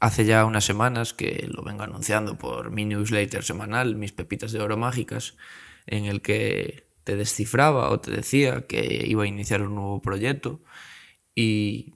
[0.00, 4.60] hace ya unas semanas que lo vengo anunciando por mi newsletter semanal, mis pepitas de
[4.60, 5.36] oro mágicas,
[5.86, 10.60] en el que te descifraba o te decía que iba a iniciar un nuevo proyecto
[11.34, 11.94] y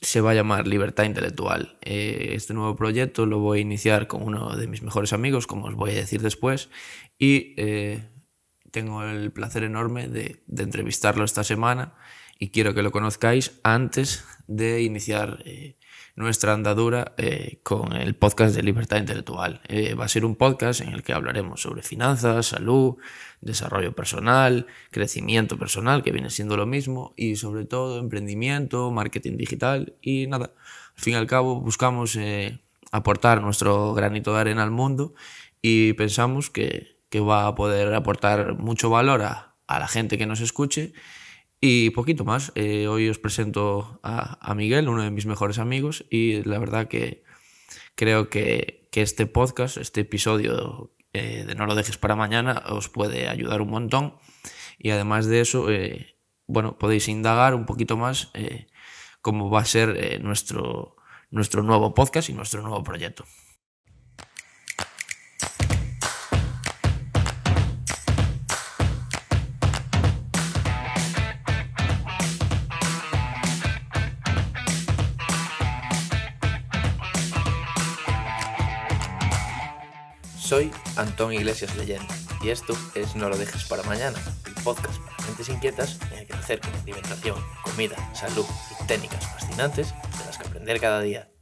[0.00, 1.78] se va a llamar Libertad Intelectual.
[1.80, 5.66] Eh, este nuevo proyecto lo voy a iniciar con uno de mis mejores amigos, como
[5.66, 6.68] os voy a decir después,
[7.18, 8.08] y eh,
[8.70, 11.94] tengo el placer enorme de, entrevistarlo esta semana
[12.38, 15.76] y quiero que lo conozcáis antes de iniciar eh,
[16.16, 17.14] nuestra andadura
[17.62, 19.60] con el podcast de Libertad Intelectual.
[19.98, 22.96] va a ser un podcast en el que hablaremos sobre finanzas, salud,
[23.40, 29.94] desarrollo personal, crecimiento personal, que viene siendo lo mismo, y sobre todo emprendimiento, marketing digital
[30.00, 30.52] y nada.
[30.96, 32.58] Al fin y al cabo buscamos eh,
[32.90, 35.14] aportar nuestro granito de arena al mundo
[35.60, 40.26] y pensamos que, que va a poder aportar mucho valor a, a, la gente que
[40.26, 40.92] nos escuche
[41.66, 42.52] y poquito más.
[42.56, 47.24] Eh, hoy os presento a, Miguel, uno de mis mejores amigos, y la verdad que
[47.94, 52.90] creo que, que este podcast, este episodio eh, de no lo dejes para mañana os
[52.90, 54.16] puede ayudar un montón
[54.78, 58.30] y además de eso, eh, bueno, podéis indagar un poquito más
[59.22, 60.96] cómo va a ser nuestro,
[61.30, 63.24] nuestro nuevo podcast y nuestro nuevo proyecto.
[80.44, 85.26] Soy Antón Iglesias Leyenda y esto es No lo dejes para mañana, el podcast para
[85.26, 90.36] mentes inquietas en el que hacer con alimentación, comida, salud y técnicas fascinantes de las
[90.36, 91.32] que aprender cada día.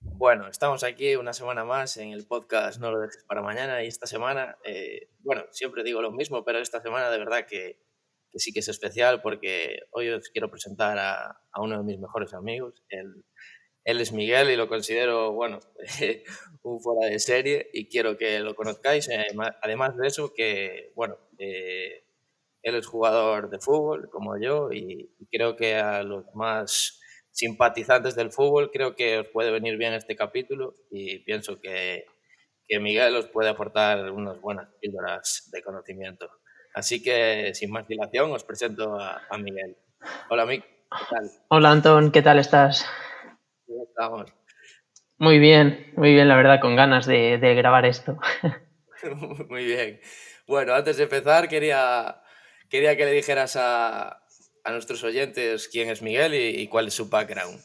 [0.00, 3.86] Bueno, estamos aquí una semana más en el podcast No lo dejes para mañana y
[3.86, 7.80] esta semana, eh, bueno, siempre digo lo mismo, pero esta semana de verdad que,
[8.34, 12.34] sí que es especial porque hoy os quiero presentar a, a uno de mis mejores
[12.34, 13.24] amigos, el
[13.88, 15.60] él es Miguel y lo considero, bueno,
[16.62, 19.08] un fuera de serie y quiero que lo conozcáis.
[19.08, 19.28] Eh,
[19.62, 22.04] además de eso, que, bueno, eh,
[22.62, 27.00] él es jugador de fútbol como yo y, creo que a los más
[27.30, 32.04] simpatizantes del fútbol creo que os puede venir bien este capítulo y pienso que,
[32.66, 36.28] que Miguel os puede aportar unas buenas píldoras de conocimiento.
[36.74, 39.78] Así que, sin más dilación, os presento a, a Miguel.
[40.28, 40.62] Hola, Mick.
[41.48, 42.12] Hola, Antón.
[42.12, 42.86] ¿Qué tal estás?
[45.18, 48.16] Muy bien, muy bien, la verdad, con ganas de, grabar esto.
[49.48, 50.00] muy bien.
[50.46, 52.22] Bueno, antes de empezar, quería,
[52.68, 54.22] quería que le dijeras a,
[54.70, 57.58] nuestros oyentes quién es Miguel y, cuál es su background.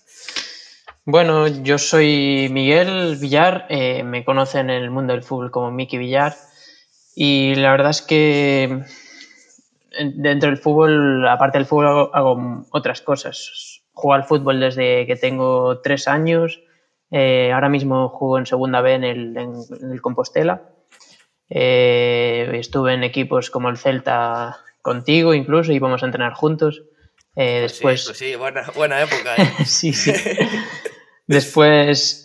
[1.03, 5.97] Bueno, yo soy Miguel Villar, eh, me conocen en el mundo del fútbol como Miki
[5.97, 6.33] Villar
[7.13, 8.83] y la verdad es que
[10.15, 15.79] dentro del fútbol, aparte del fútbol, hago otras cosas juego al fútbol desde que tengo
[15.81, 16.61] tres años.
[17.11, 20.63] Eh, ahora mismo juego en segunda B en el, Compostela.
[21.49, 26.83] Eh, estuve en equipos como el Celta contigo, incluso íbamos a entrenar juntos.
[27.35, 28.01] Eh, pues después...
[28.01, 29.35] Sí, pues sí, buena, buena época.
[29.65, 30.11] sí, sí.
[31.27, 32.23] Después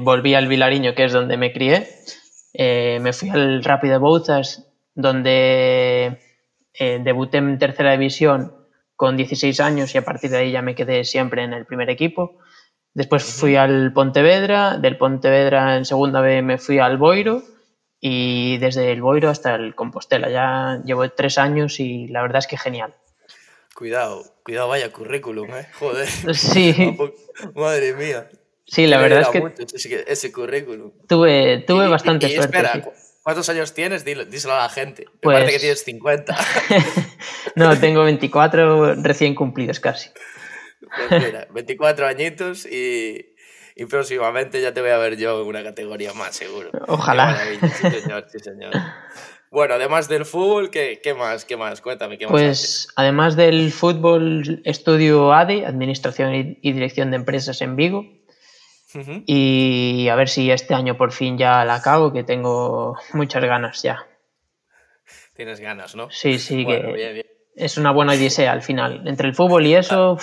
[0.00, 1.88] volví al Vilariño, que es donde me crié.
[2.54, 6.20] me fui al Rápido Bouzas, donde
[6.78, 8.61] debuté en tercera división
[9.02, 11.90] con 16 años y a partir de ahí ya me quedé siempre en el primer
[11.90, 12.38] equipo.
[12.94, 17.42] Después fui al Pontevedra, del Pontevedra en segunda vez me fui al Boiro
[17.98, 20.30] y desde el Boiro hasta el Compostela.
[20.30, 22.94] Ya llevo tres años y la verdad es que genial.
[23.74, 25.66] Cuidado, cuidado, vaya currículum, ¿eh?
[25.80, 26.06] Joder.
[26.34, 26.96] Sí.
[27.56, 28.30] Madre mía.
[28.66, 30.04] Sí, la verdad es que...
[30.06, 30.92] ese, currículum.
[31.08, 32.84] Tuve, tuve bastante suerte.
[33.22, 34.04] ¿Cuántos años tienes?
[34.04, 35.06] díselo a la gente.
[35.22, 36.36] Me parece que pues tienes 50.
[37.56, 40.10] no, tengo 24 recién cumplidos casi.
[41.08, 43.34] Pues mira, 24 añitos y,
[43.76, 46.70] y, próximamente ya te voy a ver yo en una categoría más, seguro.
[46.88, 47.38] Ojalá.
[47.60, 48.72] Sí, señor, sí, señor.
[49.50, 51.44] Bueno, además del fútbol, ¿qué, qué más?
[51.44, 51.80] ¿Qué más?
[51.80, 57.76] Cuéntame, ¿qué más Pues además del fútbol, estudio ADE, Administración y Dirección de Empresas en
[57.76, 58.04] Vigo.
[59.26, 63.82] Y a ver si este año por fin ya la acabo, que tengo muchas ganas
[63.82, 64.06] ya.
[65.34, 66.10] Tienes ganas, ¿no?
[66.10, 67.24] Sí, sí, que
[67.54, 69.06] es una buena odisea al final.
[69.06, 70.18] Entre el fútbol y eso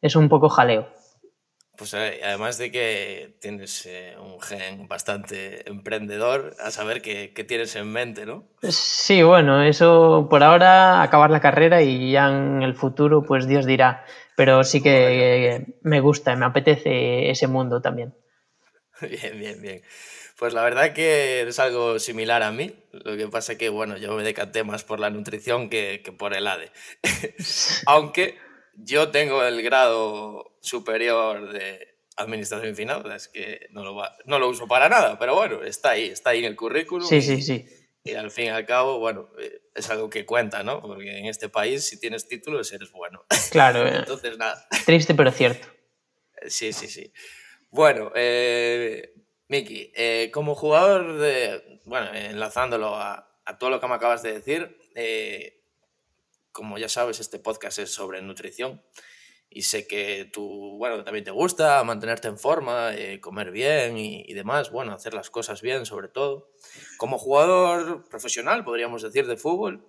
[0.00, 0.88] es un poco jaleo.
[1.80, 7.74] Pues eh, además de que tienes eh, un gen bastante emprendedor, a saber qué, tienes
[7.74, 8.44] en mente, ¿no?
[8.60, 13.64] Sí, bueno, eso por ahora acabar la carrera y ya en el futuro, pues Dios
[13.64, 14.04] dirá.
[14.40, 18.14] Pero sí que me gusta, me apetece ese mundo también.
[19.02, 19.82] Bien, bien, bien.
[20.38, 22.72] Pues la verdad que es algo similar a mí.
[22.92, 26.34] Lo que pasa que, bueno, yo me decanté más por la nutrición que, que por
[26.34, 26.72] el ADE.
[27.86, 28.38] Aunque
[28.76, 34.48] yo tengo el grado superior de, administración y finanzas, que no lo, va, no lo
[34.48, 37.06] uso para nada, pero bueno, está ahí, está ahí en el currículum.
[37.06, 37.66] Sí, sí, sí.
[38.02, 40.80] Y al fin y al cabo, bueno, eh, es algo que cuenta, ¿no?
[40.80, 43.24] Porque en este país, si tienes títulos, eres bueno.
[43.50, 43.86] Claro.
[43.86, 43.96] Eh.
[43.98, 44.66] Entonces, nada.
[44.86, 45.68] Triste, pero cierto.
[46.46, 47.12] Sí, sí, sí.
[47.70, 49.14] Bueno, eh,
[49.48, 54.32] Miki, eh, como jugador de, bueno, enlazándolo a, a, todo lo que me acabas de
[54.32, 55.62] decir, eh,
[56.52, 58.82] como ya sabes, este podcast es sobre nutrición
[59.52, 64.32] y sé que tú, bueno, también te gusta mantenerte en forma, eh, comer bien y,
[64.32, 66.52] demás, bueno, hacer las cosas bien sobre todo.
[66.96, 69.84] Como jugador profesional, podríamos decir, de fútbol,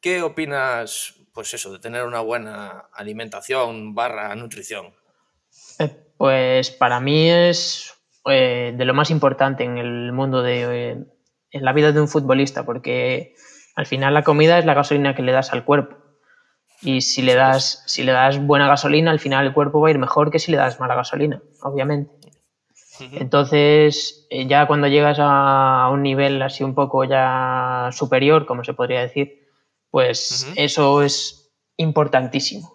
[0.00, 4.92] ¿qué opinas, pues eso, de tener una buena alimentación barra nutrición?
[5.78, 7.94] Eh, pues para mí es
[8.28, 11.06] eh, de lo más importante en el mundo de,
[11.52, 13.36] en la vida de un futbolista, porque
[13.76, 16.05] al final la comida es la gasolina que le das al cuerpo.
[16.82, 19.90] Y si le das, si le das buena gasolina, al final el cuerpo va a
[19.90, 22.10] ir mejor que si le das mala gasolina, obviamente.
[23.12, 28.74] Entonces, eh, ya cuando llegas a un nivel así un poco ya superior, como se
[28.74, 29.46] podría decir,
[29.90, 30.54] pues uh -huh.
[30.56, 32.72] eso es importantísimo.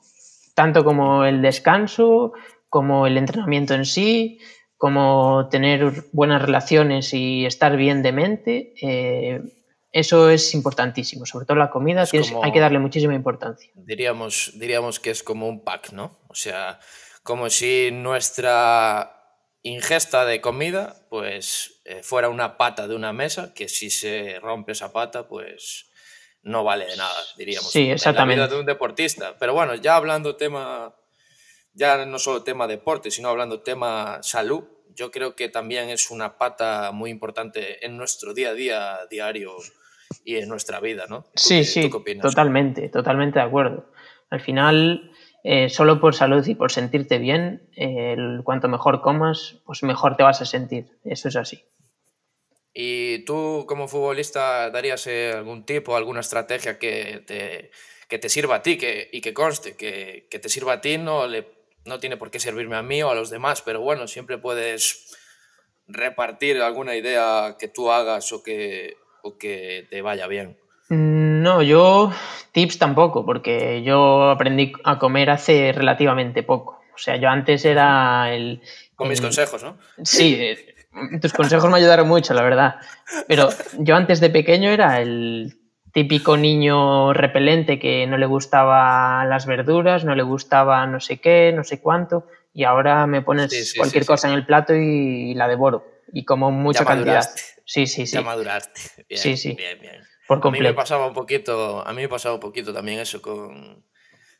[0.53, 2.33] Tanto como el descanso,
[2.69, 4.39] como el entrenamiento en sí,
[4.77, 9.41] como tener buenas relaciones y estar bien de mente, eh,
[9.91, 11.25] eso es importantísimo.
[11.25, 13.71] Sobre todo la comida, tienes, como, hay que darle muchísima importancia.
[13.75, 16.19] Diríamos, diríamos que es como un pack, ¿no?
[16.27, 16.79] O sea,
[17.23, 19.17] como si nuestra
[19.63, 24.71] ingesta de comida, pues eh, fuera una pata de una mesa, que si se rompe
[24.71, 25.91] esa pata, pues
[26.43, 27.71] no vale de nada, diríamos.
[27.71, 28.33] Sí, exactamente.
[28.33, 29.35] En la vida de un deportista.
[29.37, 30.95] Pero bueno, ya hablando tema
[31.73, 34.63] ya no solo tema deporte, sino hablando tema salud,
[34.93, 39.55] yo creo que también es una pata muy importante en nuestro día a día diario
[40.25, 41.25] y en nuestra vida, ¿no?
[41.35, 41.91] Sí, qué, sí,
[42.21, 43.91] totalmente, totalmente de acuerdo.
[44.29, 45.11] Al final,
[45.43, 50.23] eh, solo por salud y por sentirte bien, eh, cuanto mejor comas, pues mejor te
[50.23, 50.99] vas a sentir.
[51.03, 51.63] Eso es así.
[52.73, 57.71] ¿Y tú como futbolista darías eh, algún tipo, alguna estrategia que te,
[58.07, 60.97] que te sirva a ti que, y que conste, que, que te sirva a ti,
[60.97, 64.07] no le no tiene por qué servirme a mí o a los demás, pero bueno,
[64.07, 65.17] siempre puedes
[65.87, 68.97] repartir alguna idea que tú hagas o que,
[69.37, 70.57] que te vaya bien.
[70.89, 72.11] No, yo
[72.51, 76.81] tips tampoco, porque yo aprendí a comer hace relativamente poco.
[76.93, 78.61] O sea, yo antes era el...
[78.95, 79.77] Con mis el, consejos, ¿no?
[80.03, 80.75] Sí, eh,
[81.21, 82.75] tus consejos me ayudaron mucho, la verdad.
[83.27, 85.57] Pero yo antes de pequeño era el
[85.93, 91.53] típico niño repelente que no le gustaba las verduras, no le gustaba no sé qué,
[91.55, 94.73] no sé cuánto, y ahora me pones sí, sí, cualquier sí, cosa en el plato
[94.73, 97.27] y, la devoro, y como mucha cantidad.
[97.71, 98.15] Sí, sí, sí.
[98.15, 98.81] Ya maduraste.
[99.07, 99.53] Bien, sí, sí.
[99.53, 100.03] Bien, bien.
[100.27, 100.67] Por completo.
[100.67, 103.85] A mí me pasaba un poquito, a mí me pasaba un poquito también eso con,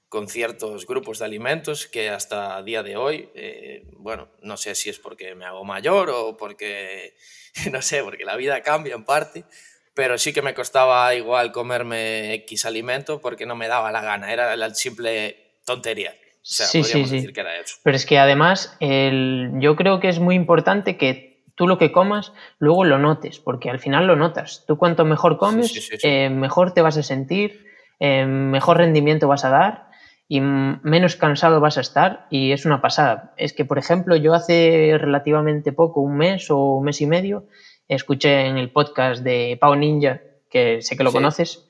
[0.10, 4.90] con ciertos grupos de alimentos que hasta día de hoy, eh, bueno, no sé si
[4.90, 7.16] es porque me hago mayor o porque,
[7.72, 9.46] no sé, porque la vida cambia en parte,
[9.94, 14.34] pero sí que me costaba igual comerme X alimento porque no me daba la gana,
[14.34, 16.12] era la simple tontería.
[16.12, 17.34] O sea, sí, podríamos sí, decir sí.
[17.34, 17.78] que era eso.
[17.82, 21.92] Pero es que además el, yo creo que es muy importante que tú lo que
[21.92, 24.64] comas luego lo notes, porque al final lo notas.
[24.68, 26.08] Tú cuanto mejor comes, Sí, sí, sí, sí.
[26.08, 27.66] eh, mejor te vas a sentir,
[28.00, 29.92] eh, mejor rendimiento vas a dar
[30.28, 33.34] y menos cansado vas a estar y es una pasada.
[33.38, 37.48] Es que, por ejemplo, yo hace relativamente poco, un mes o un mes y medio,
[37.88, 41.68] escuché en el podcast de Pau Ninja, que sé que lo conoces,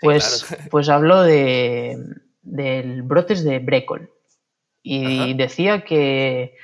[0.00, 0.64] pues, claro.
[0.70, 1.96] pues habló de,
[2.42, 4.10] del brotes de brécol
[4.82, 5.34] y Ajá.
[5.34, 6.56] decía que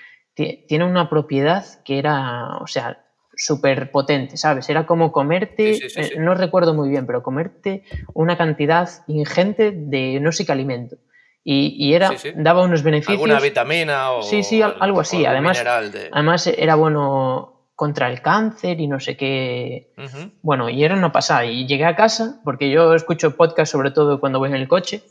[0.69, 3.05] tiene una propiedad que era, o sea,
[3.35, 4.69] súper potente, ¿sabes?
[4.69, 8.89] Era como comerte, Sí, sí, sí, eh, no recuerdo muy bien, pero comerte una cantidad
[9.07, 10.97] ingente de no sé qué alimento.
[11.43, 13.15] Y, y era, daba unos beneficios.
[13.15, 15.25] ¿Alguna vitamina o Sí, sí, al- algo o así.
[15.25, 15.59] Además,
[15.91, 16.09] de...
[16.13, 19.95] además era bueno contra el cáncer y no sé qué.
[20.43, 21.47] Bueno, y era una pasada.
[21.47, 25.03] Y llegué a casa, porque yo escucho podcast sobre todo cuando voy en el coche.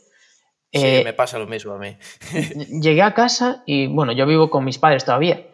[0.72, 1.96] Sí, eh, me pasa lo mismo a mí.
[2.80, 5.46] llegué a casa y bueno, yo vivo con mis padres todavía.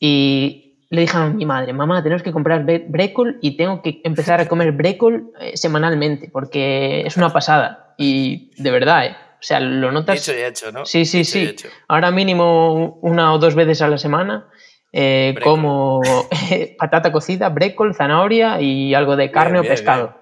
[0.00, 4.40] Y le dije a mi madre, mamá, tenemos que comprar brécol y tengo que empezar
[4.40, 7.94] a comer brécol eh, semanalmente porque es una pasada.
[7.98, 9.16] Y de verdad, ¿eh?
[9.40, 10.16] O sea, lo notas.
[10.24, 10.84] Dicho y hecho, ¿no?
[10.84, 11.38] Sí, sí, y sí.
[11.40, 11.68] hecho.
[11.86, 14.48] Ahora mínimo una o dos veces a la semana
[14.92, 16.00] eh, como
[16.78, 20.18] patata cocida, brécol, zanahoria y algo de carne Bien, o pescado.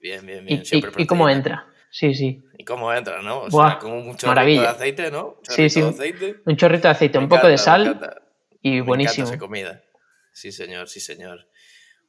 [0.00, 0.62] Bien, bien, Y, bien.
[0.62, 1.66] y- Siempre y cómo entra.
[1.94, 2.42] Sí, sí.
[2.56, 3.42] ¿Y cómo entra, no?
[3.42, 4.62] O Buah, sea, con un chorrito maravilla.
[4.62, 5.36] de aceite, ¿no?
[5.38, 5.80] Un Sí, chorrito sí.
[5.82, 6.36] de aceite.
[6.46, 8.20] Un chorrito de aceite, Me un poco de sal
[8.62, 9.26] y Me buenísimo.
[9.28, 9.84] esa comida.
[10.32, 11.46] Sí, señor, sí, señor.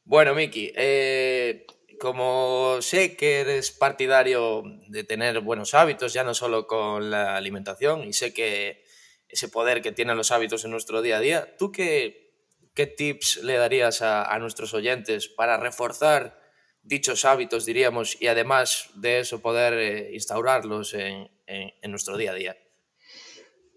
[0.06, 1.66] Bueno, Miki, eh,
[2.00, 8.06] como sé que eres partidario de tener buenos hábitos, ya no solo con la alimentación,
[8.06, 8.84] y sé que
[9.28, 11.56] ese poder que tienen los hábitos en nuestro día a día.
[11.58, 12.32] ¿Tú qué,
[12.74, 16.40] qué tips le darías a, nuestros oyentes para reforzar
[16.84, 22.36] dichos hábitos, diríamos, y además de eso poder eh, instaurarlos en, en nuestro día a
[22.36, 22.58] día?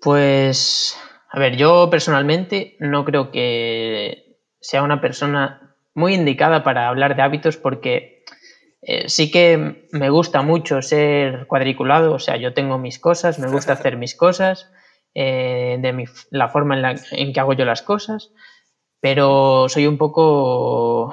[0.02, 0.98] Pues,
[1.30, 7.22] a ver, yo personalmente no creo que sea una persona muy indicada para hablar de
[7.22, 8.16] hábitos porque
[8.82, 13.48] eh, sí que me gusta mucho ser cuadriculado, o sea, yo tengo mis cosas, me
[13.48, 14.70] gusta hacer mis cosas,
[15.14, 18.30] eh, de la forma en, que hago yo las cosas,
[19.00, 21.12] pero soy un poco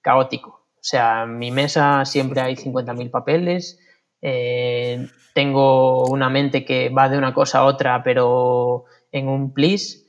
[0.00, 0.59] caótico.
[0.80, 3.78] O sea, en mi mesa siempre hay 50.000 papeles,
[4.22, 10.06] eh, tengo una mente que va de una cosa a otra, pero en un plis.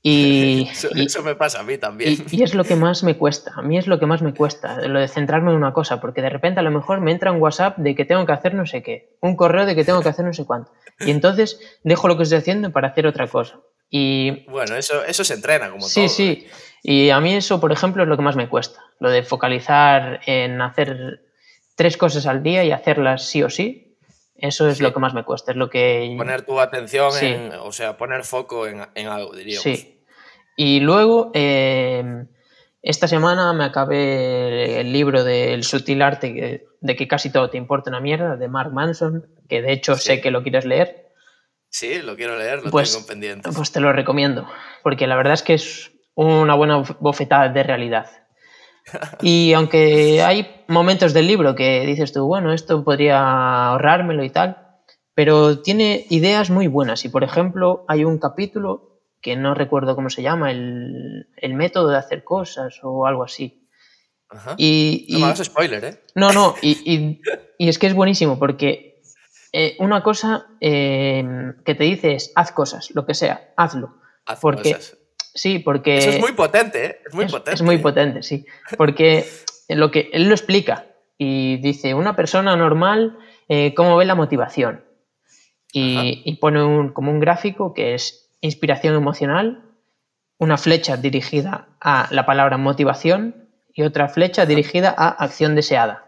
[0.00, 2.24] Y, eso, me pasa a mí también.
[2.30, 3.52] Y, es lo que más me cuesta.
[3.56, 6.22] A mí es lo que más me cuesta, lo de centrarme en una cosa, porque
[6.22, 8.66] de repente a lo mejor me entra un WhatsApp de que tengo que hacer no
[8.66, 10.72] sé qué, un correo de que tengo que hacer no sé cuánto.
[11.00, 13.60] Y entonces dejo lo que estoy haciendo para hacer otra cosa.
[13.90, 16.08] Y, bueno, eso, eso se entrena como sí, todo.
[16.08, 16.46] Sí, sí.
[16.82, 18.80] Y a mí eso, por ejemplo, es lo que más me cuesta.
[19.00, 21.22] Lo de focalizar en hacer
[21.74, 23.96] tres cosas al día y hacerlas sí o sí,
[24.36, 26.14] eso es lo que más me cuesta, es lo que...
[26.16, 29.62] Poner tu atención, en, o sea, poner foco en, algo, diríamos.
[29.62, 30.04] Sí.
[30.56, 32.24] Y luego, eh,
[32.82, 37.90] esta semana me acabé el libro del sutil arte de que casi todo te importa
[37.90, 41.12] una mierda, de Mark Manson, que de hecho sé que lo quieres leer.
[41.70, 43.50] Sí, lo quiero leer, lo pues, tengo pendiente.
[43.52, 44.48] Pues te lo recomiendo,
[44.82, 45.90] porque la verdad es que es
[46.24, 48.06] una buena bofetada de realidad.
[49.20, 54.66] Y aunque hay momentos del libro que dices tú, bueno, esto podría ahorrármelo y tal,
[55.14, 57.04] pero tiene ideas muy buenas.
[57.04, 61.98] Y por ejemplo, hay un capítulo que no recuerdo cómo se llama, el, método de
[61.98, 63.68] hacer cosas o algo así.
[64.56, 66.02] Y, no me hagas spoiler, ¿eh?
[66.14, 67.20] No, no, y,
[67.58, 69.00] es que es buenísimo porque
[69.52, 71.24] eh, una cosa eh,
[71.64, 73.96] que te dice es haz cosas, lo que sea, hazlo.
[74.26, 74.98] Haz porque, cosas.
[75.34, 75.98] Sí, porque...
[75.98, 76.98] Eso es muy potente, ¿eh?
[77.06, 77.54] Es muy potente.
[77.54, 78.46] Es muy potente, sí.
[78.76, 79.26] Porque
[79.68, 84.84] lo que él lo explica y dice, una persona normal, eh, ¿cómo ve la motivación?
[85.72, 89.64] Y, pone un, como un gráfico que es inspiración emocional,
[90.38, 96.06] una flecha dirigida a la palabra motivación y otra flecha dirigida a acción deseada.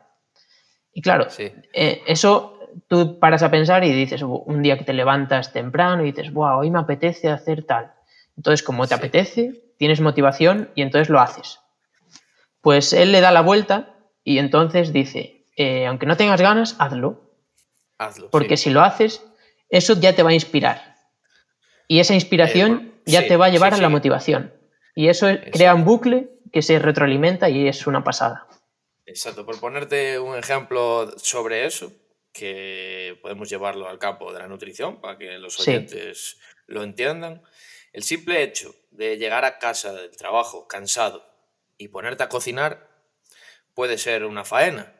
[0.92, 5.52] Y claro, eh, eso tú paras a pensar y dices, un día que te levantas
[5.52, 7.92] temprano y dices, wow, hoy me apetece hacer tal.
[8.40, 11.60] Entonces, como te apetece, tienes motivación y entonces lo haces.
[12.62, 17.20] Pues él le da la vuelta y entonces dice, eh, aunque no tengas ganas, hazlo.
[17.98, 18.30] Hazlo.
[18.30, 19.22] Porque si lo haces,
[19.68, 20.96] eso ya te va a inspirar.
[21.86, 24.54] Y esa inspiración eh, ya te va a llevar a la motivación.
[24.94, 28.48] Y eso crea un bucle que se retroalimenta y es una pasada.
[29.04, 29.44] Exacto.
[29.44, 31.92] Por ponerte un ejemplo sobre eso,
[32.32, 37.42] que podemos llevarlo al campo de la nutrición para que los oyentes lo entiendan.
[37.92, 41.24] El simple hecho de llegar a casa del trabajo cansado
[41.76, 42.88] y ponerte a cocinar
[43.74, 44.94] puede ser una faena,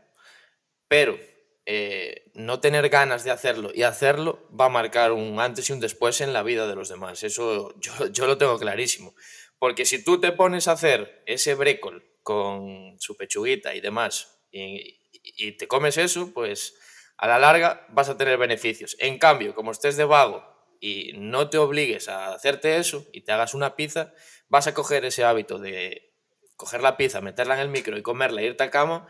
[0.88, 1.18] pero
[1.66, 5.80] eh, no tener ganas de hacerlo y hacerlo va a marcar un antes y un
[5.80, 7.23] después en la vida de los demás.
[7.23, 9.14] Eso yo, lo tengo clarísimo.
[9.59, 14.99] Porque si tú te pones a hacer ese brécol con su pechuguita y demás y,
[15.12, 16.75] y te comes eso, pues
[17.18, 18.97] a la larga vas a tener beneficios.
[18.99, 20.42] En cambio, como estés de vago
[20.80, 24.12] y no te obligues a hacerte eso y te hagas una pizza,
[24.49, 26.14] vas a coger ese hábito de
[26.56, 29.06] coger la pizza, meterla en el micro y comerla, e irte a cama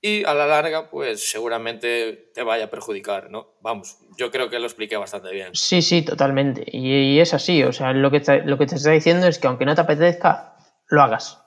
[0.00, 3.54] y a la larga, pues seguramente te vaya a perjudicar, ¿no?
[3.60, 5.54] Vamos, yo creo que lo expliqué bastante bien.
[5.54, 6.64] Sí, sí, totalmente.
[6.66, 9.46] Y, es así, o sea, lo que, te, lo que te está diciendo es que
[9.46, 10.56] aunque no te apetezca,
[10.88, 11.38] lo hagas.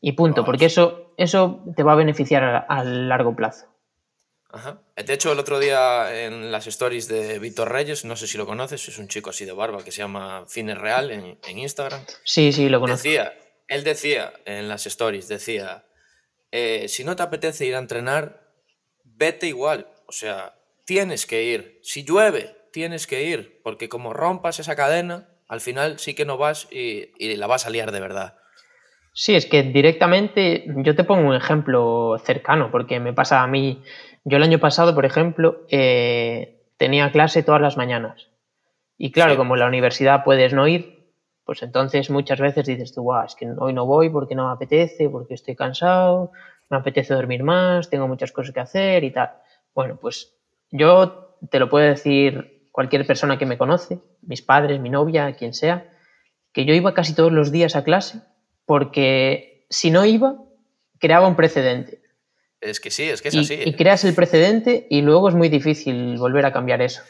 [0.00, 3.66] Y punto, porque eso, eso te va a beneficiar a largo plazo.
[4.52, 4.82] Ajá.
[4.96, 8.46] De hecho, el otro día en las stories de Víctor Reyes, no sé si lo
[8.46, 12.00] conoces, es un chico así de barba que se llama Fines Real en, Instagram.
[12.24, 13.08] Sí, sí, lo conozco.
[13.08, 13.32] Decía,
[13.68, 15.84] él decía en las stories, decía,
[16.50, 18.52] eh, si no te apetece ir a entrenar,
[19.04, 19.86] vete igual.
[20.06, 20.54] O sea,
[20.84, 21.78] tienes que ir.
[21.82, 26.38] Si llueve, tienes que ir, porque como rompas esa cadena, al final sí que no
[26.38, 28.36] vas y, y la vas a liar de verdad.
[29.12, 33.82] Sí, es que directamente, yo te pongo un ejemplo cercano, porque me pasa a mí
[34.24, 38.28] yo el año pasado, por ejemplo, eh, tenía clase todas las mañanas.
[38.96, 41.12] Y claro, como en la universidad puedes no ir,
[41.44, 45.08] pues entonces muchas veces dices tú, es que hoy no voy porque no me apetece,
[45.08, 46.32] porque estoy cansado,
[46.68, 49.30] me apetece dormir más, tengo muchas cosas que hacer y tal.
[49.74, 50.34] Bueno, pues
[50.70, 55.54] yo te lo puedo decir cualquier persona que me conoce, mis padres, mi novia, quien
[55.54, 55.90] sea,
[56.52, 58.20] que yo iba casi todos los días a clase
[58.70, 60.36] porque si no iba,
[61.00, 61.99] creaba un precedente.
[62.60, 63.54] Es que sí, es que es y, así.
[63.64, 67.02] Y creas el precedente y luego es muy difícil volver a cambiar eso.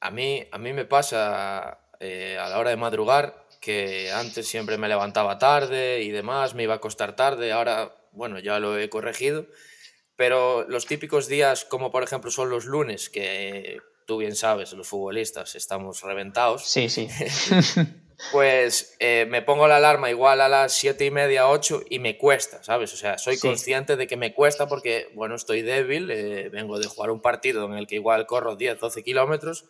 [0.00, 4.76] A mí, a mí me pasa eh, a la hora de madrugar, que antes siempre
[4.76, 8.88] me levantaba tarde y demás, me iba a acostar tarde, ahora, bueno, ya lo he
[8.88, 9.46] corregido,
[10.16, 14.88] pero los típicos días, como por ejemplo son los lunes, que tú bien sabes, los
[14.88, 16.64] futbolistas estamos reventados.
[16.68, 17.08] Sí, sí.
[18.32, 22.16] pues eh, me pongo la alarma igual a las siete y media, 8 y me
[22.16, 22.92] cuesta, ¿sabes?
[22.94, 26.86] O sea, soy consciente de que me cuesta porque, bueno, estoy débil, eh, vengo de
[26.86, 29.66] jugar un partido en el que igual corro 10, 12 kilómetros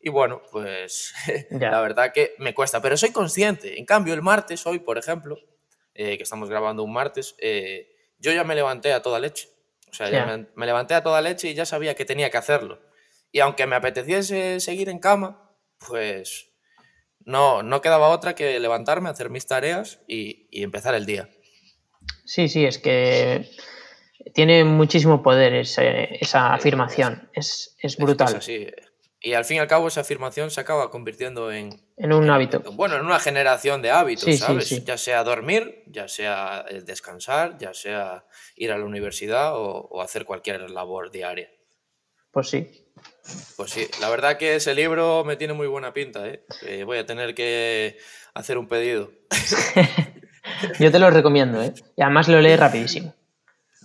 [0.00, 1.12] y bueno, pues
[1.50, 3.78] la verdad que me cuesta, pero soy consciente.
[3.78, 5.38] En cambio, el martes, hoy, por ejemplo,
[5.94, 7.36] eh, que estamos grabando un martes,
[8.18, 9.48] yo ya me levanté a toda leche.
[9.90, 12.38] O sea, ya me, me levanté a toda leche y ya sabía que tenía que
[12.38, 12.80] hacerlo.
[13.30, 16.53] Y aunque me apeteciese seguir en cama, pues
[17.24, 21.28] no, no quedaba otra que levantarme, hacer mis tareas y, empezar el día.
[22.24, 23.50] Sí, sí, es que
[24.34, 28.40] tiene muchísimo poder esa afirmación, es, brutal.
[29.20, 31.80] Y al fin y al cabo esa afirmación se acaba convirtiendo en...
[31.96, 32.60] En un hábito.
[32.72, 34.84] bueno, en una generación de hábitos, ¿sabes?
[34.84, 40.70] ya sea dormir, ya sea descansar, ya sea ir a la universidad o hacer cualquier
[40.70, 41.48] labor diaria.
[42.34, 42.68] Pues sí,
[43.56, 46.44] pues sí, la verdad que ese libro me tiene muy buena pinta, ¿eh?
[46.66, 47.96] eh voy a tener que
[48.34, 49.12] hacer un pedido.
[50.78, 51.72] Yo te lo recomiendo, ¿eh?
[51.96, 53.14] Y además lo lees rapidísimo.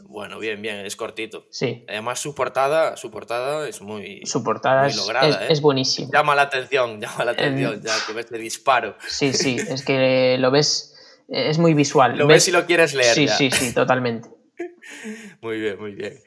[0.03, 1.45] Bueno, bien, bien, es cortito.
[1.51, 1.85] Sí.
[1.87, 5.61] Además su portada, su portada es muy, su portada es, lograda, es, ¿eh?
[5.61, 6.09] buenísimo.
[6.11, 8.97] Llama la atención, llama la atención, ya que ves el disparo.
[9.07, 10.95] Sí, sí, es que lo ves,
[11.27, 12.17] es muy visual.
[12.17, 13.13] Lo ves, si lo quieres leer.
[13.13, 14.27] Sí, sí, sí, totalmente.
[15.41, 16.19] muy bien, muy bien.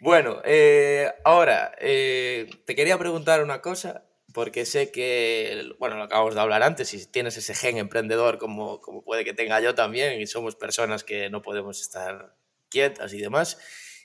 [0.00, 6.34] Bueno, eh, ahora, eh, te quería preguntar una cosa, porque sé que, bueno, lo acabamos
[6.34, 10.20] de hablar antes, y tienes ese gen emprendedor como, como puede que tenga yo también,
[10.20, 12.36] y somos personas que no podemos estar
[12.68, 13.58] quietas y demás,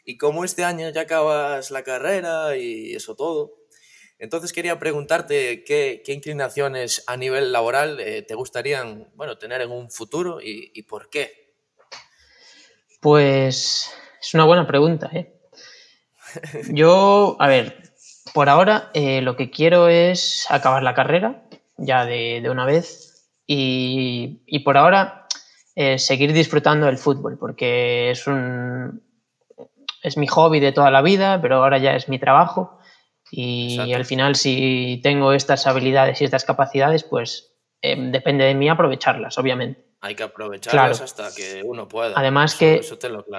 [0.03, 3.53] y como este año ya acabas la carrera y eso todo,
[4.17, 9.91] entonces quería preguntarte qué, inclinaciones a nivel laboral eh, te gustarían, bueno, tener en un
[9.91, 11.53] futuro y, y por qué.
[12.99, 13.91] Pues
[14.21, 15.32] es una buena pregunta, ¿eh?
[16.71, 17.93] Yo, a ver,
[18.33, 21.43] por ahora eh, lo que quiero es acabar la carrera
[21.77, 25.27] ya de, una vez y, por ahora
[25.75, 29.01] eh, seguir disfrutando del fútbol porque es un
[30.03, 32.77] es mi hobby de toda la vida, pero ahora ya es mi trabajo
[33.31, 38.69] y al final si tengo estas habilidades y estas capacidades, pues em, depende de mí
[38.69, 39.92] aprovecharlas, obviamente.
[40.05, 42.11] Hay que aprovecharlas hasta que uno pueda.
[42.17, 42.81] Además que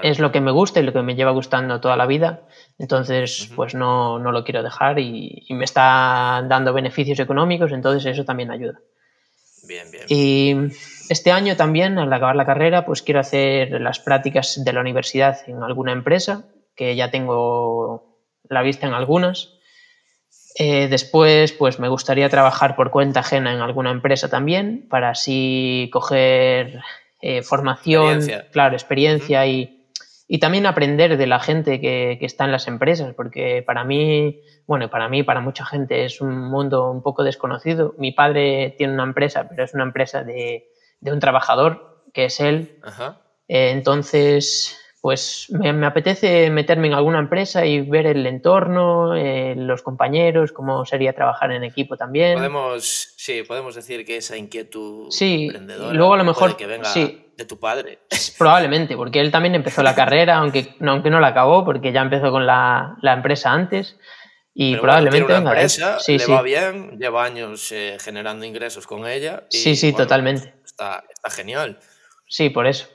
[0.03, 2.49] es lo que me gusta y lo que me lleva gustando toda la vida.
[2.79, 8.25] Entonces, pues no, no, lo quiero dejar y, me está dando beneficios económicos, entonces eso
[8.25, 8.81] también ayuda.
[9.69, 10.05] Bien, bien.
[10.09, 10.57] Y
[11.11, 15.39] este año también, al acabar la carrera, pues quiero hacer las prácticas de la universidad
[15.47, 18.17] en alguna empresa, que ya tengo
[18.49, 19.59] la vista en algunas.
[20.57, 25.91] Eh, después, pues me gustaría trabajar por cuenta ajena en alguna empresa también, para así
[25.93, 26.81] coger
[27.21, 28.21] eh, formación,
[28.53, 29.71] claro, experiencia y,
[30.41, 35.09] también aprender de la gente que, está en las empresas, porque para mí, bueno, para
[35.09, 37.95] mí, para mucha gente es un mundo un poco desconocido.
[37.99, 40.67] Mi padre tiene una empresa, pero es una empresa de,
[41.01, 42.79] un trabajador, que es él.
[43.49, 49.83] Eh, entonces, pues me, apetece meterme en alguna empresa y ver el entorno, eh, los
[49.83, 52.39] compañeros, cómo sería trabajar en equipo también.
[52.39, 55.51] Podemos, sí, podemos decir que esa inquietud sí,
[55.93, 57.99] luego a lo mejor que venga de tu padre.
[58.39, 62.31] Probablemente, porque él también empezó la carrera, aunque, aunque no la acabó, porque ya empezó
[62.31, 63.99] con la, empresa antes.
[64.55, 69.45] Y probablemente venga empresa, sí, le va bien, lleva años eh, generando ingresos con ella.
[69.51, 70.55] sí, sí, totalmente.
[70.65, 71.79] Está, está genial.
[72.27, 72.89] Sí, por eso.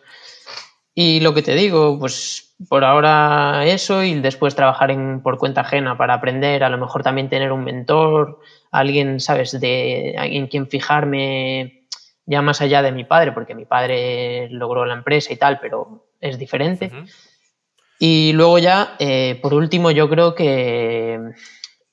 [1.01, 5.62] Y lo que te digo, pues por ahora eso y después trabajar en, por cuenta
[5.62, 10.67] ajena para aprender, a lo mejor también tener un mentor, alguien, ¿sabes?, de en quien
[10.67, 11.85] fijarme
[12.25, 16.09] ya más allá de mi padre, porque mi padre logró la empresa y tal, pero
[16.19, 16.91] es diferente.
[17.97, 21.17] Y luego ya, eh, por último, yo creo que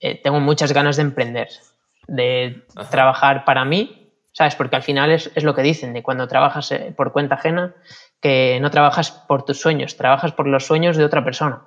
[0.01, 1.51] eh, tengo muchas ganas de emprender,
[2.09, 4.06] de trabajar para mí,
[4.37, 4.55] ¿sabes?
[4.55, 7.75] Porque al final es, es, lo que dicen, de cuando trabajas eh, por cuenta ajena,
[8.21, 11.63] que no trabajas por tus sueños, trabajas por los sueños de otra persona.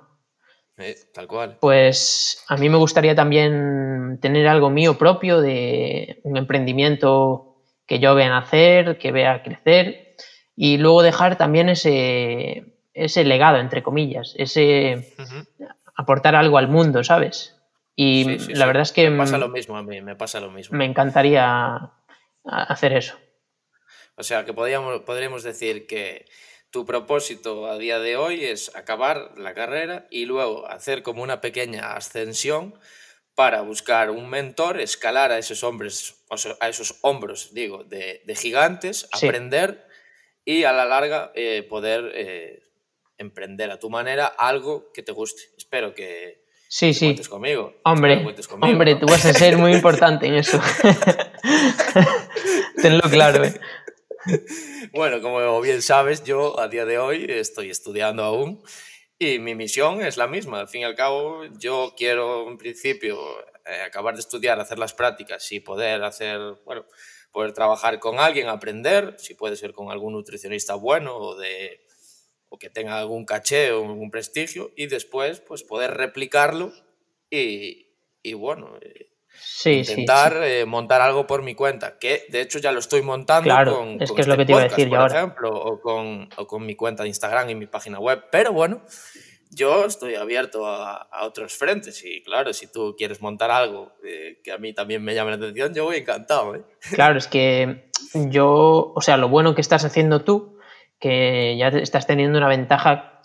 [1.12, 1.58] tal cual.
[1.60, 7.56] Pues a mí me gustaría también tener algo mío propio de un emprendimiento
[7.86, 10.14] que yo vea nacer, que vea crecer
[10.54, 15.12] y luego dejar también ese, ese legado, entre comillas, ese
[15.96, 17.56] aportar algo al mundo, ¿sabes?
[17.96, 19.10] Y la verdad es que...
[19.10, 20.78] Me pasa lo mismo a mí, me pasa lo mismo.
[20.78, 21.90] Me encantaría
[22.44, 23.18] hacer eso.
[24.16, 26.26] O sea, que podríamos, podríamos decir que
[26.70, 31.40] tu propósito a día de hoy es acabar la carrera y luego hacer como una
[31.40, 32.78] pequeña ascensión
[33.34, 36.22] para buscar un mentor, escalar a esos hombres,
[36.60, 39.86] a esos hombros, digo, de, gigantes, aprender
[40.44, 42.62] y a la larga eh, poder eh,
[43.16, 45.42] emprender a tu manera algo que te guste.
[45.56, 47.06] Espero que, sí, sí.
[47.06, 47.74] cuentes conmigo.
[47.84, 48.24] Hombre,
[48.60, 50.60] hombre, tú vas a ser muy importante en eso.
[52.82, 53.44] Tenlo claro.
[53.44, 53.60] ¿eh?
[54.92, 58.62] Bueno, como bien sabes, yo a día de hoy estoy estudiando aún
[59.18, 60.60] y mi misión es la misma.
[60.60, 63.18] Al fin y al cabo, yo quiero en principio
[63.66, 66.84] eh, acabar de estudiar, hacer las prácticas y poder hacer, bueno,
[67.32, 71.80] poder trabajar con alguien, aprender, si puede ser con algún nutricionista bueno o de
[72.50, 76.72] o que tenga algún caché o algún prestigio y después pues poder replicarlo
[77.30, 79.09] y, y bueno, eh,
[79.64, 84.00] intentar eh, montar algo por mi cuenta, que de hecho ya lo estoy montando con,
[84.00, 86.46] es que es lo este que te iba a decir por ejemplo, o con, o
[86.46, 88.82] con mi cuenta de Instagram y mi página web, pero bueno,
[89.50, 94.40] yo estoy abierto a, a, otros frentes y claro, si tú quieres montar algo eh,
[94.44, 96.54] que a mí también me llame la atención, yo voy encantado.
[96.54, 96.62] ¿eh?
[96.92, 100.58] Claro, es que yo, o sea, lo bueno que estás haciendo tú,
[101.00, 103.22] que ya estás teniendo una ventaja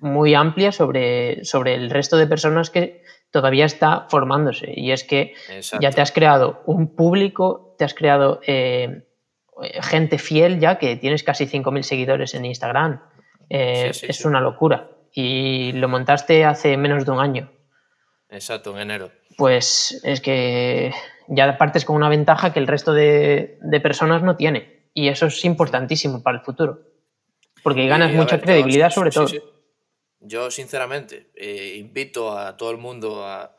[0.00, 3.02] muy amplia sobre, sobre el resto de personas que
[3.34, 4.72] todavía está formándose.
[4.76, 5.34] Y es que
[5.80, 9.08] ya te has creado un público, te has creado eh,
[9.82, 13.02] gente fiel ya, que tienes casi 5.000 seguidores en Instagram.
[13.50, 14.88] Eh, es una locura.
[15.12, 17.50] Y lo montaste hace menos de un año.
[18.30, 19.10] Exacto, en enero.
[19.36, 20.94] Pues es que
[21.26, 24.84] ya partes con una ventaja que el resto de, personas no tiene.
[24.94, 26.82] Y eso es importantísimo para el futuro.
[27.64, 29.26] Porque ganas mucha credibilidad sobre todo.
[30.26, 33.54] Yo, sinceramente, eh, invito a todo el mundo a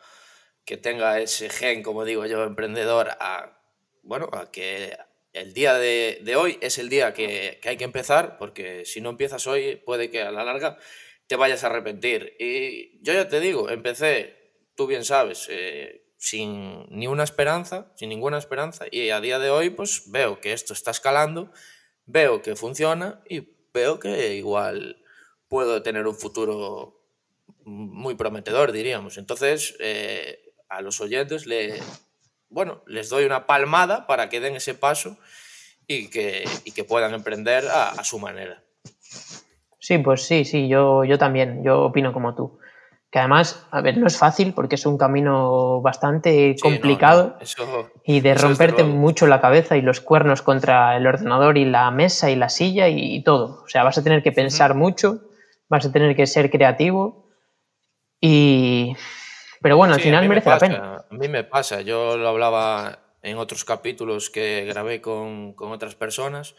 [0.66, 3.62] que tenga ese gen, como digo yo, emprendedor, a,
[4.02, 4.98] bueno, a que
[5.32, 9.46] el día de, hoy es el día que, hay que empezar, porque si no empiezas
[9.46, 10.80] hoy, puede que a la larga
[11.28, 12.36] te vayas a arrepentir.
[12.40, 14.36] Y yo ya te digo, empecé,
[14.76, 19.52] tú bien sabes, eh, sin ni una esperanza, sin ninguna esperanza, y a día de
[19.52, 21.52] hoy, pues veo que esto está escalando,
[22.08, 25.05] veo que funciona y veo que igual
[25.56, 27.00] puedo tener un futuro
[27.64, 29.18] muy prometedor, diríamos.
[29.18, 31.80] Entonces, eh, a los oyentes le,
[32.50, 35.18] bueno, les doy una palmada para que den ese paso
[35.88, 36.44] y que,
[36.76, 38.64] que puedan emprender a, su manera.
[39.80, 42.60] Sí, pues sí, sí, yo, yo también, yo opino como tú.
[43.10, 47.38] Que además, a ver, no es fácil porque es un camino bastante complicado
[48.04, 52.30] y de romperte mucho la cabeza y los cuernos contra el ordenador y la mesa
[52.30, 53.64] y la silla y, todo.
[53.64, 55.22] O sea, vas a tener que pensar mucho
[55.70, 57.30] vas a tener que ser creativo
[58.20, 58.96] y...
[59.62, 61.06] Pero bueno, al final merece la pena.
[61.10, 65.96] A mí me pasa, yo lo hablaba en otros capítulos que grabé con, con otras
[65.96, 66.56] personas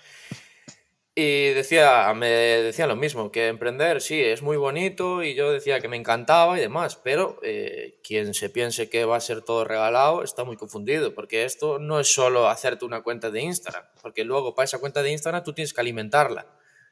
[1.18, 5.80] y decía, me decía lo mismo, que emprender sí, es muy bonito y yo decía
[5.80, 9.64] que me encantaba y demás, pero eh, quien se piense que va a ser todo
[9.64, 14.24] regalado está muy confundido, porque esto no es solo hacerte una cuenta de Instagram, porque
[14.24, 16.48] luego para esa cuenta de Instagram tú tienes que alimentarla,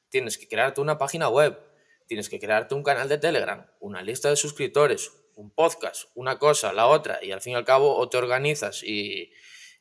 [0.09, 1.59] tienes que crearte una página web,
[2.15, 6.73] tienes que crearte un canal de Telegram, una lista de suscriptores, un podcast, una cosa,
[6.73, 9.33] la otra, y al fin y al cabo o te organizas y,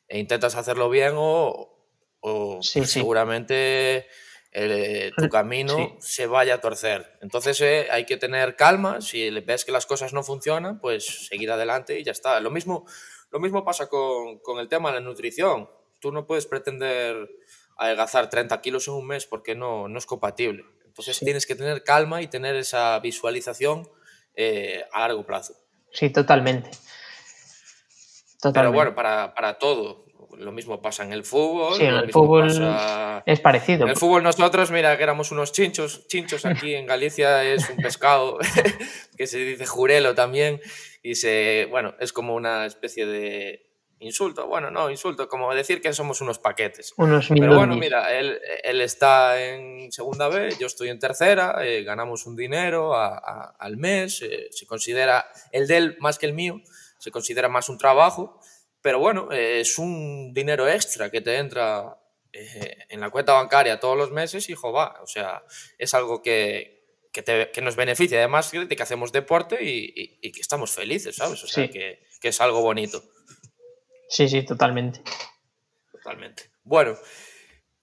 [0.08, 1.78] e intentas hacerlo bien o,
[2.18, 4.08] o seguramente
[4.50, 7.18] eh, tu camino se vaya a torcer.
[7.22, 11.52] Entonces eh, hay que tener calma, si ves que las cosas no funcionan, pues seguir
[11.52, 12.40] adelante y ya está.
[12.40, 12.84] Lo mismo,
[13.30, 15.70] lo mismo pasa con, con el tema de la nutrición.
[16.00, 17.30] Tú no puedes pretender
[17.76, 20.64] adelgazar 30 kilos en un mes porque no, no es compatible.
[20.94, 23.88] Entonces tienes que tener calma y tener esa visualización
[24.36, 25.54] eh, a largo plazo.
[25.90, 26.70] Sí, totalmente.
[28.52, 30.04] Pero bueno, para, para, todo.
[30.38, 31.74] Lo mismo pasa en el fútbol.
[31.74, 32.48] Sí, en el fútbol
[33.26, 33.82] es parecido.
[33.82, 36.06] En el fútbol nosotros, mira, que éramos unos chinchos.
[36.06, 38.38] Chinchos aquí en Galicia es un pescado
[39.16, 40.60] que se dice jurelo también.
[41.02, 43.66] Y se, bueno, es como una especie de,
[44.04, 46.92] insulto, bueno, no, insulto, como decir que somos unos paquetes.
[46.96, 51.82] Unos Pero bueno, mira, él, él, está en segunda B, yo estoy en tercera, eh,
[51.82, 56.60] ganamos un dinero al mes, eh, se considera el de él más que el mío,
[56.98, 58.40] se considera más un trabajo,
[58.80, 61.98] pero bueno, eh, es un dinero extra que te entra
[62.32, 65.44] en la cuenta bancaria todos los meses y, va, o sea,
[65.78, 66.74] es algo que,
[67.12, 71.14] que, te, que, nos beneficia, además de que hacemos deporte y, y, que estamos felices,
[71.14, 71.44] ¿sabes?
[71.44, 73.04] O sea, que, que es algo bonito.
[74.08, 75.02] Sí, sí, totalmente.
[75.90, 76.50] Totalmente.
[76.62, 76.96] Bueno,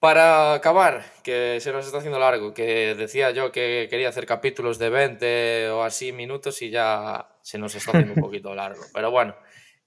[0.01, 4.79] para acabar, que se nos está haciendo largo, que decía yo que quería hacer capítulos
[4.79, 8.81] de 20 o así minutos y ya se nos está haciendo un poquito largo.
[8.93, 9.35] Pero bueno,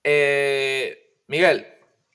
[0.05, 1.67] eh, Miguel.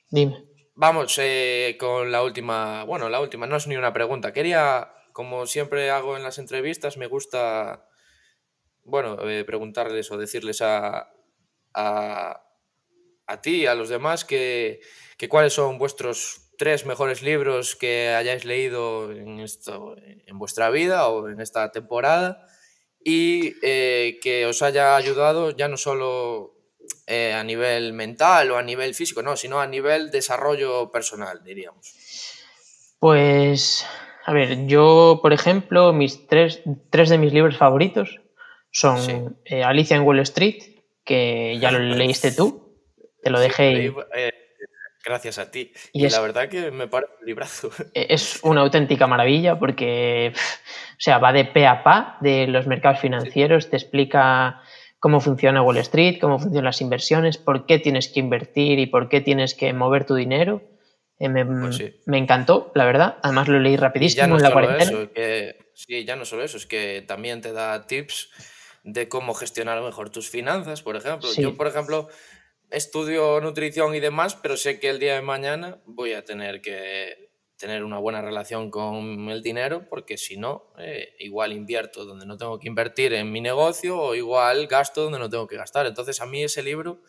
[0.10, 0.46] Dime.
[0.76, 4.32] Vamos eh, con la última, bueno, la última, no es ni una pregunta.
[4.32, 7.86] Quería, como siempre hago en las entrevistas, me gusta,
[8.86, 11.12] bueno, eh, preguntarles o decirles a,
[11.74, 12.49] a
[13.30, 14.82] a ti y a los demás que,
[15.18, 21.08] que cuáles son vuestros tres mejores libros que hayáis leído en, esto, en vuestra vida
[21.08, 22.46] o en esta temporada
[23.04, 26.56] y eh, que os haya ayudado ya no solo
[27.08, 31.96] eh, a nivel mental o a nivel físico, no, sino a nivel desarrollo personal, diríamos.
[33.00, 33.86] Pues,
[34.26, 38.20] a ver, yo, por ejemplo, mis tres, tres de mis libros favoritos
[38.72, 40.62] son eh, Alicia en Wall Street,
[41.06, 42.69] que ya lo leíste tú,
[43.22, 43.94] te lo dejé.
[45.04, 45.72] gracias a ti.
[45.94, 47.70] Y, la verdad que me parece un librazo.
[47.94, 53.00] Es una auténtica maravilla porque, o sea, va de pe a pa de los mercados
[53.00, 54.62] financieros, te explica
[55.00, 59.10] cómo funciona Wall Street, cómo funcionan las inversiones, por qué tienes que invertir y por
[59.10, 60.62] qué tienes que mover tu dinero.
[61.20, 63.18] Eh, pues me, encantó, la verdad.
[63.22, 65.10] Además lo leí rapidísimo en la cuarentena.
[65.74, 68.30] sí, ya no solo eso, es que también te da tips
[68.84, 71.30] de cómo gestionar mejor tus finanzas, por ejemplo.
[71.38, 72.08] Yo, por ejemplo,
[72.72, 77.30] estudio nutrición y demás, pero sé que el día de mañana voy a tener que
[77.58, 82.38] tener una buena relación con el dinero, porque si no, eh, igual invierto donde no
[82.38, 85.86] tengo que invertir en mi negocio o igual gasto donde no tengo que gastar.
[85.86, 87.02] Entonces a mí ese libro,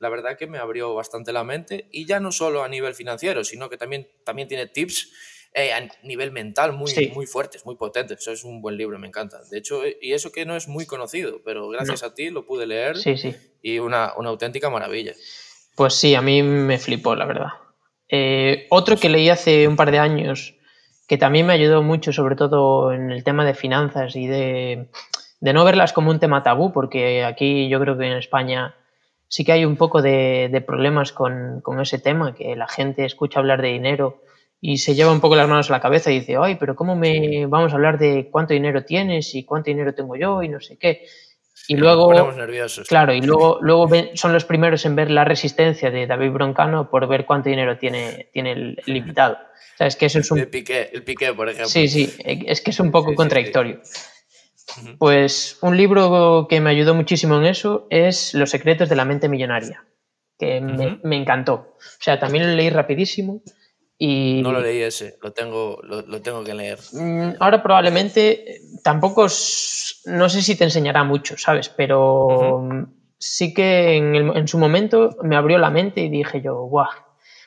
[0.00, 3.44] la verdad que me abrió bastante la mente y ya no solo a nivel financiero,
[3.44, 5.12] sino que también, también tiene tips
[5.54, 8.20] eh, a nivel mental muy, muy fuertes, muy potentes.
[8.20, 9.40] Eso es un buen libro, me encanta.
[9.50, 12.66] De hecho, y eso que no es muy conocido, pero gracias a ti lo pude
[12.66, 13.34] leer sí, sí.
[13.62, 15.12] y una, una auténtica maravilla.
[15.74, 17.48] Pues sí, a mí me flipó, la verdad.
[18.08, 20.54] Eh, otro que leí hace un par de años,
[21.08, 24.88] que también me ayudó mucho, sobre todo en el tema de finanzas y de,
[25.40, 28.76] no verlas como un tema tabú, porque aquí yo creo que en España
[29.28, 33.62] sí que hay un poco de, problemas con, ese tema, que la gente escucha hablar
[33.62, 34.22] de dinero
[34.64, 36.94] y se lleva un poco las manos a la cabeza y dice, ay, pero ¿cómo
[36.94, 40.60] me vamos a hablar de cuánto dinero tienes y cuánto dinero tengo yo y no
[40.60, 41.04] sé qué?
[41.66, 42.12] Y luego,
[42.88, 47.08] claro, y luego, luego son los primeros en ver la resistencia de David Broncano por
[47.08, 49.36] ver cuánto dinero tiene, tiene el, invitado.
[49.80, 50.38] O que eso es un...
[50.38, 51.68] El piqué, el piqué, por ejemplo.
[51.68, 53.80] Sí, sí, es que es un poco contradictorio.
[54.98, 59.28] Pues un libro que me ayudó muchísimo en eso es Los secretos de la mente
[59.28, 59.84] millonaria,
[60.38, 61.54] que me, me, encantó.
[61.54, 63.42] O sea, también lo leí rapidísimo
[64.04, 64.42] y...
[64.42, 66.80] No lo leí ese, lo tengo, lo, lo tengo que leer.
[66.92, 69.28] Mm, ahora probablemente tampoco
[70.06, 71.68] no sé si te enseñará mucho, ¿sabes?
[71.68, 72.66] Pero
[73.16, 76.88] sí que en, su momento me abrió la mente y dije yo, guau.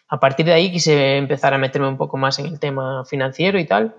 [0.08, 3.60] A partir de ahí quise empezar a meterme un poco más en el tema financiero
[3.60, 3.94] y tal.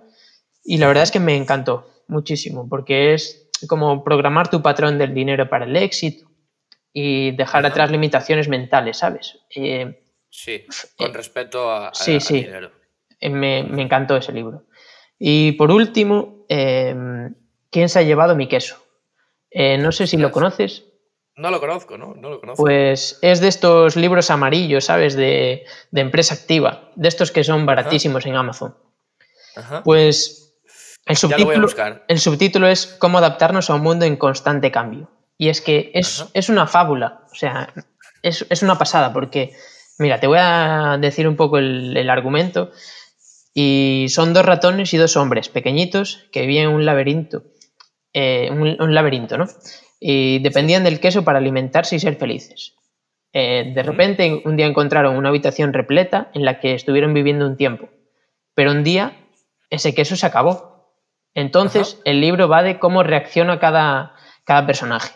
[0.64, 5.12] Y la verdad es que me encantó muchísimo, porque es como programar tu patrón del
[5.12, 6.26] dinero para el éxito
[6.90, 9.40] y dejar atrás limitaciones mentales, ¿sabes?
[9.54, 12.42] Eh, sí, con respecto a, sí, sí.
[12.42, 12.70] dinero.
[13.20, 14.64] Eh, me, me, encantó ese libro.
[15.18, 17.34] Y por último, em,
[17.70, 18.76] ¿quién se ha llevado mi queso?
[19.50, 20.84] Eh, no sé si lo conoces.
[21.36, 22.14] No lo conozco, ¿no?
[22.14, 22.62] No lo conozco.
[22.62, 25.14] Pues es de estos libros amarillos, ¿sabes?
[25.16, 28.76] De, empresa activa, de estos que son baratísimos en Amazon.
[29.84, 30.54] Pues
[31.06, 31.68] el subtítulo,
[32.08, 35.10] el subtítulo es Cómo adaptarnos a un mundo en constante cambio.
[35.38, 37.72] Y es que es, una fábula, o sea,
[38.22, 39.54] es, una pasada, porque,
[39.98, 42.70] mira, te voy a decir un poco el, el argumento.
[43.54, 47.42] Y son dos ratones y dos hombres pequeñitos que vivían en un laberinto.
[48.18, 49.44] Eh, un, laberinto, ¿no?
[50.00, 52.74] Y dependían del queso para alimentarse y ser felices.
[53.34, 57.58] Eh, de repente, un día encontraron una habitación repleta en la que estuvieron viviendo un
[57.58, 57.90] tiempo.
[58.54, 59.18] Pero un día,
[59.68, 60.94] ese queso se acabó.
[61.34, 65.12] Entonces, el libro va de cómo reacciona cada, cada personaje.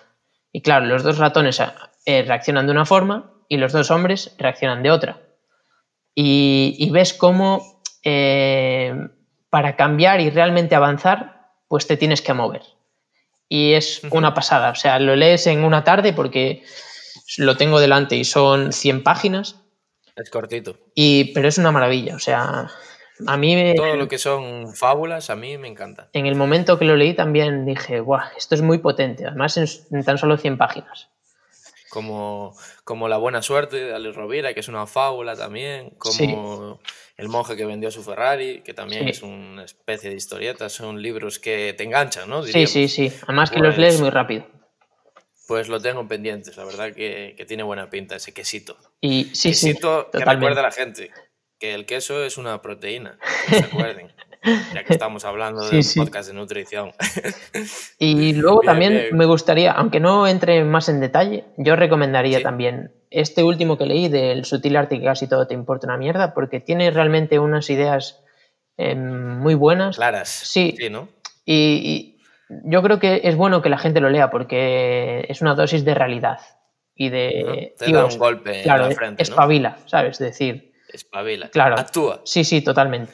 [0.53, 1.59] Y claro, los dos ratones
[2.05, 5.21] eh, reaccionan de una forma y los dos hombres reaccionan de otra.
[6.15, 8.95] Y, y ves cómo eh,
[9.51, 12.63] para cambiar y realmente avanzar, pues te tienes que mover.
[13.49, 14.71] Y es una pasada.
[14.71, 16.63] O sea, lo lees en una tarde porque
[17.39, 19.57] lo tengo delante y son 100 páginas.
[20.15, 20.77] Es cortito.
[20.95, 22.15] Y, pero es una maravilla.
[22.15, 22.71] O sea,
[23.27, 26.09] a mí Todo lo que son fábulas, a mí me encanta.
[26.13, 29.27] En el momento que lo leí también dije, guau, esto es muy potente.
[29.27, 31.09] Además, en, tan solo 100 páginas.
[31.91, 35.91] Como, como La buena suerte de Alex Rovira, que es una fábula también.
[35.99, 36.81] Como...
[37.21, 41.39] El monje que vendió su Ferrari, que también es una especie de historieta, son libros
[41.39, 42.43] que te enganchan, ¿no?
[42.43, 43.13] Sí, sí, sí.
[43.25, 44.47] Además que los lees pues muy rápido.
[45.47, 48.79] Pues lo tengo pendientes, la verdad que, tiene buena pinta ese quesito.
[49.03, 51.11] Y sí, quesito que recuerda a la gente
[51.59, 54.11] que el queso es una proteína, que se acuerden.
[54.75, 56.93] ya que estamos hablando de un podcast de nutrición.
[57.99, 63.43] Y luego también me gustaría, aunque no entre más en detalle, yo recomendaría también este
[63.43, 66.91] último que leí del sutil arte que casi todo te importa una mierda, porque tiene
[66.91, 68.25] realmente unas ideas
[68.77, 69.97] em, muy buenas.
[69.97, 70.29] Claras.
[70.29, 70.77] Sí.
[70.91, 71.09] ¿no?
[71.45, 72.17] Y,
[72.65, 75.95] yo creo que es bueno que la gente lo lea porque es una dosis de
[75.95, 76.41] realidad.
[76.97, 77.75] y de...
[77.79, 79.31] Te da un golpe claro, en la frente, ¿no?
[79.31, 80.13] espabila, ¿sabes?
[80.13, 81.49] Es decir, Espabila.
[81.49, 81.77] Claro.
[81.79, 82.23] Actúa.
[82.25, 83.13] sí, sí, totalmente.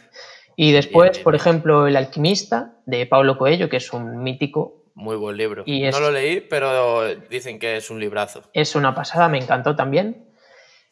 [0.57, 1.41] Y después, bien, por bien.
[1.41, 5.63] ejemplo, El alquimista de Paulo Coelho, que es un mítico, Muy buen libro.
[5.67, 8.43] Y No es- lo leí, pero dicen que es un librazo.
[8.55, 10.27] es una pasada, me encantó también.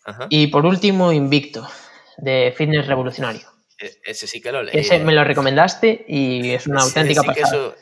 [0.05, 0.27] Ajá.
[0.29, 1.66] Y por último, Invicto,
[2.18, 3.48] de Fitness Revolucionario.
[3.79, 4.77] E- Ese sí que lo leí.
[4.79, 4.98] Ese eh.
[5.05, 7.57] me lo recomendaste y es una auténtica sí que pasada.
[7.68, 7.74] eso-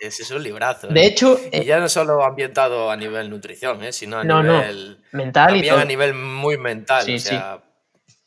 [0.00, 0.86] ese es un librazo.
[0.88, 1.06] De eh.
[1.06, 3.92] hecho, Y eh, ya no solo ambientado a nivel nutrición, ¿eh?
[3.92, 4.54] sino a No, no.
[4.60, 5.04] nivel.
[5.12, 5.82] mental y también todo.
[5.82, 7.04] a nivel muy mental.
[7.04, 7.58] Sí, o sea,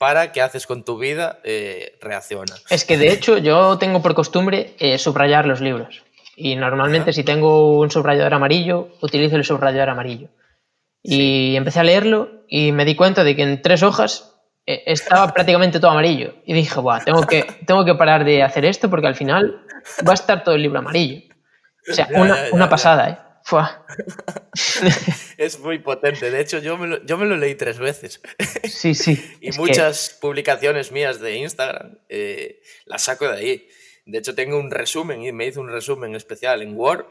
[0.02, 2.56] para qué haces con tu vida, eh, reacciona.
[2.72, 6.02] Es que de hecho yo tengo por costumbre eh, subrayar los libros.
[6.36, 7.14] Y normalmente Ajá.
[7.14, 10.30] si tengo un subrayador amarillo, utilizo el subrayador amarillo.
[11.04, 15.28] Y empecé a leerlo y me di cuenta de que en tres hojas eh, estaba
[15.36, 16.34] prácticamente todo amarillo.
[16.48, 19.62] Y dije, Buah, tengo que, tengo que parar de hacer esto porque al final
[20.08, 21.22] va a estar todo el libro amarillo.
[21.88, 23.18] O sea, Ya, una, ya, ya, una pasada, ¿eh?
[23.44, 23.86] Fua.
[25.38, 26.30] Es muy potente.
[26.30, 28.22] De hecho, yo me lo, yo me lo leí tres veces.
[28.64, 29.12] Sí, sí.
[29.42, 33.70] Y Es que- muchas publicaciones mías de Instagram eh, las saco de ahí.
[34.06, 37.06] De hecho, tengo un resumen y me hice un resumen especial en Word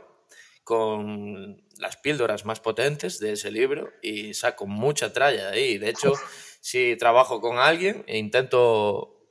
[0.64, 5.78] con las píldoras más potentes de ese libro y saco mucha tralla de ahí.
[5.78, 6.12] De hecho,
[6.60, 9.26] si trabajo con alguien e intento,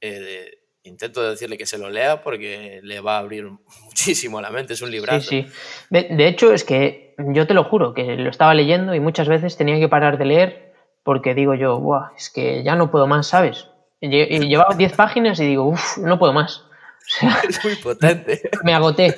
[0.00, 3.50] eh, intento decirle que se lo lea porque le va a abrir
[3.84, 4.74] muchísimo la mente.
[4.74, 5.28] Es un librazo.
[5.28, 5.52] Sí, sí.
[5.90, 9.56] De, hecho, es que yo te lo juro, que lo estaba leyendo y muchas veces
[9.56, 13.26] tenía que parar de leer porque digo yo, Buah, es que ya no puedo más,
[13.26, 13.66] ¿sabes?
[14.00, 16.58] Y lle- y llevaba 10 páginas y digo, uff, no puedo más.
[16.58, 16.68] O
[17.06, 18.50] sea, Es muy potente.
[18.62, 19.16] me agoté.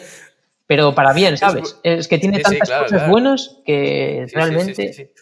[0.67, 1.79] Pero para bien, ¿sabes?
[1.85, 3.13] Es, que tiene sí, sí, tantas claro, cosas claro.
[3.13, 5.13] buenas que Sí, sí, sí, realmente...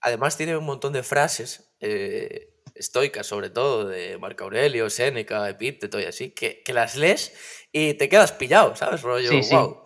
[0.00, 5.98] Además tiene un montón de frases eh, estoicas, sobre todo, de Marco Aurelio, Séneca, Epíteto
[6.00, 7.32] y así, que, que las lees
[7.72, 9.02] y te quedas pillado, ¿sabes?
[9.02, 9.54] Rollo, Sí, sí.
[9.54, 9.82] wow.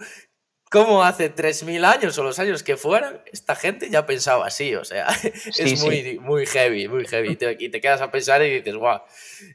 [0.72, 4.76] ¿Cómo hace 3.000 años o los años que fueran, esta gente ya pensaba así?
[4.76, 5.08] O sea,
[5.52, 5.84] Sí, es sí.
[5.84, 7.30] muy, muy heavy, muy heavy.
[7.32, 9.00] Y te, y te quedas a pensar y dices, wow,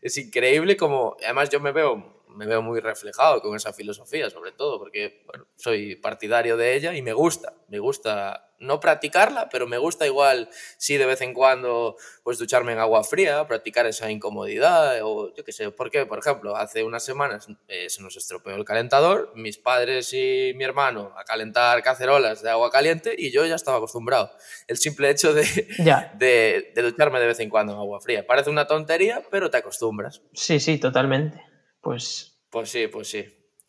[0.02, 1.16] es increíble como...
[1.24, 5.46] Además yo me veo, me veo muy reflejado con esa filosofía, sobre todo, porque bueno,
[5.56, 10.50] soy partidario de ella y me gusta, me gusta no practicarla, pero me gusta igual,
[10.78, 15.44] sí, de vez en cuando, pues ducharme en agua fría, practicar esa incomodidad, o yo
[15.44, 19.58] qué sé, porque, por ejemplo, hace unas semanas eh, se nos estropeó el calentador, mis
[19.58, 24.32] padres y mi hermano a calentar cacerolas de agua caliente y yo ya estaba acostumbrado.
[24.68, 25.46] El simple hecho de,
[25.80, 28.26] Ya, de, de ducharme de vez en cuando en agua fría.
[28.26, 30.22] Parece una tontería, pero te acostumbras.
[30.34, 31.42] sí, sí, totalmente.
[31.86, 33.24] Pues Pues sí, pues sí.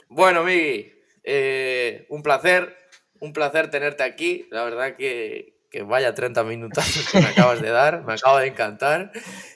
[0.09, 0.91] Bueno, Migui,
[1.23, 2.75] eh, un placer,
[3.21, 4.49] un placer tenerte aquí.
[4.51, 8.47] La verdad que, que vaya 30 minutos que me acabas de dar, me acaba de
[8.47, 9.13] encantar.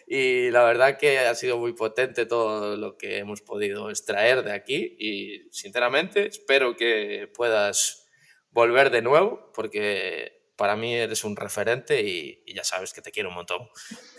[0.06, 4.52] Y la verdad que ha sido muy potente todo lo que hemos podido extraer de
[4.52, 4.94] aquí.
[4.98, 8.08] Y sinceramente espero que puedas
[8.50, 13.10] volver de nuevo, porque para mí eres un referente y, y ya sabes que te
[13.10, 13.70] quiero un montón.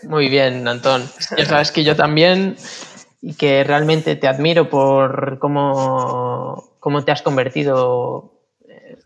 [0.02, 1.08] Muy bien, Antón.
[1.38, 2.56] Ya sabes que yo también
[3.22, 8.40] y que realmente te admiro por cómo, cómo te has convertido.
[8.68, 8.98] eh,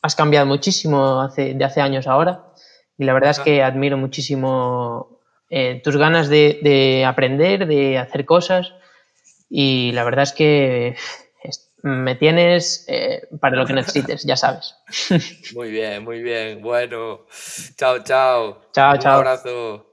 [0.00, 2.44] Has cambiado muchísimo hace, de hace años ahora
[2.96, 5.18] y la verdad es que admiro muchísimo
[5.50, 8.72] eh, tus ganas de, de aprender, de hacer cosas
[9.50, 10.96] y la verdad es que
[11.82, 14.74] me tienes eh, para lo que necesites, ya sabes.
[15.54, 16.60] Muy bien, muy bien.
[16.60, 17.26] Bueno,
[17.76, 18.60] chao, chao.
[18.72, 19.14] Chao, Un chao.
[19.18, 19.87] abrazo.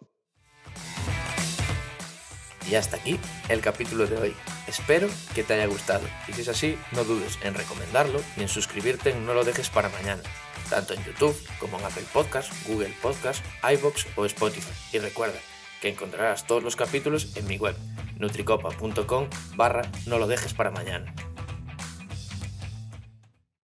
[2.69, 4.35] Y hasta aquí el capítulo de hoy.
[4.67, 6.07] Espero que te haya gustado.
[6.27, 9.69] Y si es así, no dudes en recomendarlo y en suscribirte en No lo dejes
[9.69, 10.23] para mañana,
[10.69, 14.73] tanto en YouTube como en Apple Podcast, Google Podcast, iBox o Spotify.
[14.93, 15.39] Y recuerda
[15.81, 17.75] que encontrarás todos los capítulos en mi web,
[18.17, 21.13] nutricopa.com barra no lo dejes para mañana.